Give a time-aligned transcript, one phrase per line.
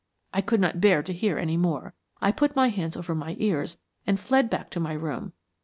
[0.33, 1.93] I could not bear to hear any more.
[2.23, 3.77] I put my hands over my ears
[4.07, 5.33] and fled back to my room.